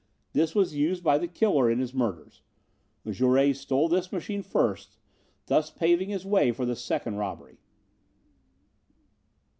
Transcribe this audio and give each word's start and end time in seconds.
This 0.33 0.55
was 0.55 0.73
used 0.75 1.03
by 1.03 1.19
the 1.19 1.27
killer 1.27 1.69
in 1.69 1.77
his 1.77 1.93
murders. 1.93 2.41
Jouret 3.07 3.53
stole 3.55 3.87
this 3.87 4.11
machine 4.11 4.41
first, 4.41 4.97
thus 5.45 5.69
paving 5.69 6.09
his 6.09 6.25
way 6.25 6.51
for 6.51 6.65
the 6.65 6.75
second 6.75 7.17
robbery. 7.17 7.59